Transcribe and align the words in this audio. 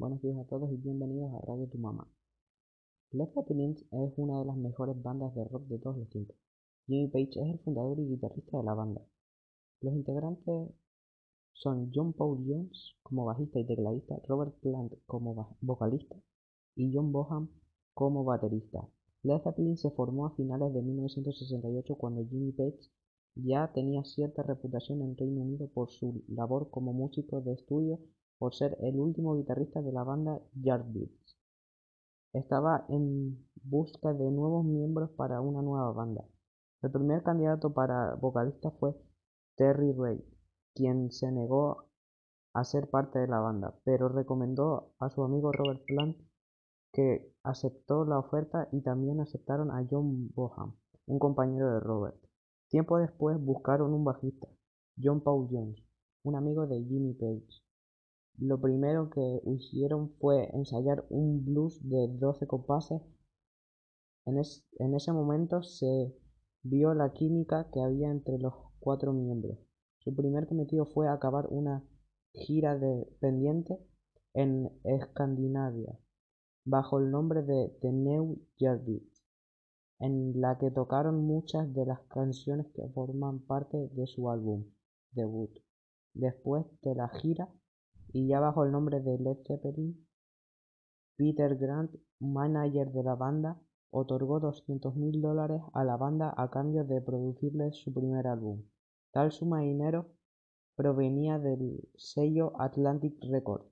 buenos 0.00 0.22
días 0.22 0.38
a 0.38 0.44
todos 0.44 0.72
y 0.72 0.76
bienvenidos 0.78 1.30
a 1.34 1.44
Radio 1.44 1.68
Tu 1.68 1.76
Mamá. 1.76 2.08
Led 3.10 3.28
Zeppelin 3.34 3.76
es 3.76 4.12
una 4.16 4.38
de 4.38 4.46
las 4.46 4.56
mejores 4.56 4.96
bandas 5.02 5.34
de 5.34 5.44
rock 5.44 5.64
de 5.64 5.78
todos 5.78 5.98
los 5.98 6.08
tiempos. 6.08 6.34
Jimmy 6.86 7.08
Page 7.08 7.38
es 7.38 7.52
el 7.52 7.58
fundador 7.58 8.00
y 8.00 8.08
guitarrista 8.08 8.56
de 8.56 8.64
la 8.64 8.72
banda. 8.72 9.02
Los 9.82 9.92
integrantes 9.92 10.70
son 11.52 11.90
John 11.94 12.14
Paul 12.14 12.42
Jones 12.48 12.94
como 13.02 13.26
bajista 13.26 13.60
y 13.60 13.66
tecladista, 13.66 14.18
Robert 14.26 14.54
Plant 14.60 14.94
como 15.04 15.54
vocalista 15.60 16.16
y 16.76 16.90
John 16.94 17.12
Boham 17.12 17.50
como 17.92 18.24
baterista. 18.24 18.88
Led 19.22 19.42
Zeppelin 19.42 19.76
se 19.76 19.90
formó 19.90 20.24
a 20.24 20.34
finales 20.34 20.72
de 20.72 20.80
1968 20.80 21.94
cuando 21.96 22.24
Jimmy 22.26 22.52
Page 22.52 22.88
ya 23.34 23.70
tenía 23.74 24.02
cierta 24.04 24.42
reputación 24.44 25.02
en 25.02 25.14
Reino 25.14 25.42
Unido 25.42 25.68
por 25.68 25.90
su 25.90 26.24
labor 26.26 26.70
como 26.70 26.94
músico 26.94 27.42
de 27.42 27.52
estudio 27.52 28.00
por 28.40 28.54
ser 28.54 28.74
el 28.80 28.98
último 28.98 29.36
guitarrista 29.36 29.82
de 29.82 29.92
la 29.92 30.02
banda 30.02 30.40
Yardbirds. 30.54 31.36
Estaba 32.32 32.86
en 32.88 33.46
busca 33.62 34.14
de 34.14 34.30
nuevos 34.30 34.64
miembros 34.64 35.10
para 35.10 35.42
una 35.42 35.60
nueva 35.60 35.92
banda. 35.92 36.24
El 36.80 36.90
primer 36.90 37.22
candidato 37.22 37.74
para 37.74 38.14
vocalista 38.14 38.70
fue 38.70 38.94
Terry 39.56 39.92
Ray, 39.92 40.24
quien 40.74 41.12
se 41.12 41.30
negó 41.30 41.84
a 42.54 42.64
ser 42.64 42.88
parte 42.88 43.18
de 43.18 43.28
la 43.28 43.40
banda, 43.40 43.74
pero 43.84 44.08
recomendó 44.08 44.94
a 44.98 45.10
su 45.10 45.22
amigo 45.22 45.52
Robert 45.52 45.84
Plant, 45.84 46.16
que 46.94 47.34
aceptó 47.42 48.06
la 48.06 48.18
oferta 48.18 48.68
y 48.72 48.80
también 48.80 49.20
aceptaron 49.20 49.70
a 49.70 49.86
John 49.90 50.30
Boham, 50.34 50.76
un 51.06 51.18
compañero 51.18 51.74
de 51.74 51.80
Robert. 51.80 52.16
Tiempo 52.70 52.96
después 52.96 53.38
buscaron 53.38 53.92
un 53.92 54.02
bajista, 54.02 54.48
John 54.98 55.20
Paul 55.20 55.46
Jones, 55.50 55.76
un 56.22 56.36
amigo 56.36 56.66
de 56.66 56.82
Jimmy 56.82 57.12
Page. 57.12 57.69
Lo 58.38 58.60
primero 58.60 59.10
que 59.10 59.42
hicieron 59.44 60.10
fue 60.18 60.48
ensayar 60.54 61.04
un 61.10 61.44
blues 61.44 61.78
de 61.82 62.08
doce 62.08 62.46
compases. 62.46 63.02
En, 64.26 64.94
ese 64.94 65.12
momento 65.12 65.62
se 65.62 66.14
vio 66.62 66.94
la 66.94 67.12
química 67.12 67.68
que 67.72 67.80
había 67.80 68.10
entre 68.10 68.38
los 68.38 68.54
cuatro 68.78 69.12
miembros. 69.12 69.58
Su 69.98 70.14
primer 70.14 70.46
cometido 70.46 70.86
fue 70.86 71.08
acabar 71.08 71.48
una 71.50 71.84
gira 72.32 72.78
de 72.78 73.06
pendiente 73.20 73.78
en 74.34 74.70
Escandinavia, 74.84 75.98
bajo 76.64 76.98
el 76.98 77.10
nombre 77.10 77.42
de 77.42 77.76
The 77.80 77.92
New 77.92 78.40
Yardbirds, 78.58 79.22
en 79.98 80.40
la 80.40 80.56
que 80.58 80.70
tocaron 80.70 81.26
muchas 81.26 81.72
de 81.74 81.84
las 81.84 82.00
canciones 82.08 82.66
que 82.74 82.88
forman 82.88 83.40
parte 83.40 83.88
de 83.88 84.06
su 84.06 84.30
álbum 84.30 84.64
debut. 85.12 85.50
Después 86.14 86.64
de 86.82 86.94
la 86.94 87.08
gira, 87.08 87.48
y 88.12 88.28
ya 88.28 88.40
bajo 88.40 88.64
el 88.64 88.72
nombre 88.72 89.00
de 89.00 89.18
Led 89.18 89.38
Zeppelin, 89.46 90.06
Peter 91.16 91.56
Grant, 91.56 91.94
manager 92.18 92.90
de 92.92 93.02
la 93.02 93.14
banda, 93.14 93.60
otorgó 93.90 94.40
doscientos 94.40 94.96
mil 94.96 95.20
dólares 95.20 95.62
a 95.74 95.84
la 95.84 95.96
banda 95.96 96.32
a 96.36 96.50
cambio 96.50 96.84
de 96.84 97.00
producirles 97.00 97.76
su 97.76 97.92
primer 97.92 98.26
álbum. 98.26 98.62
Tal 99.12 99.32
suma 99.32 99.60
de 99.60 99.66
dinero 99.66 100.06
provenía 100.76 101.38
del 101.38 101.88
sello 101.96 102.52
Atlantic 102.60 103.14
Records. 103.22 103.66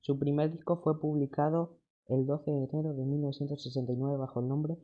Su 0.00 0.18
primer 0.18 0.52
disco 0.52 0.80
fue 0.82 1.00
publicado 1.00 1.78
el 2.06 2.26
12 2.26 2.50
de 2.50 2.64
enero 2.64 2.94
de 2.94 3.04
1969 3.04 4.16
bajo 4.16 4.40
el 4.40 4.48
nombre 4.48 4.78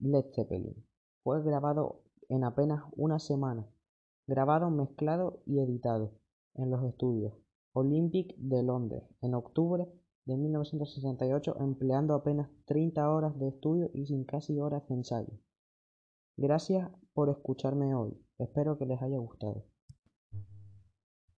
Led 0.00 0.24
Zeppelin. 0.34 0.74
Fue 1.22 1.42
grabado 1.42 2.02
en 2.28 2.44
apenas 2.44 2.82
una 2.96 3.18
semana, 3.18 3.66
grabado, 4.26 4.70
mezclado 4.70 5.42
y 5.46 5.60
editado 5.60 6.12
en 6.54 6.70
los 6.70 6.84
estudios 6.84 7.34
Olympic 7.72 8.36
de 8.36 8.62
Londres 8.62 9.02
en 9.20 9.34
octubre 9.34 9.88
de 10.26 10.36
1968 10.36 11.56
empleando 11.58 12.14
apenas 12.14 12.48
30 12.66 13.10
horas 13.10 13.38
de 13.38 13.48
estudio 13.48 13.90
y 13.92 14.06
sin 14.06 14.24
casi 14.24 14.58
horas 14.60 14.86
de 14.88 14.94
ensayo. 14.94 15.32
Gracias 16.36 16.90
por 17.12 17.30
escucharme 17.30 17.94
hoy, 17.94 18.16
espero 18.38 18.78
que 18.78 18.86
les 18.86 19.02
haya 19.02 19.18
gustado. 19.18 19.64